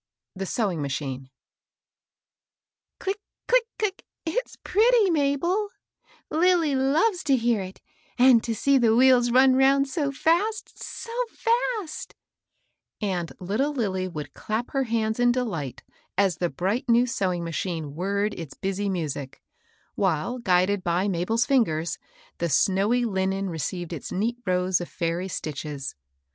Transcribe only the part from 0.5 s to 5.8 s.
BEWING HACHIirB. iJLICK, click, click 1 It'9 pretty, Mabel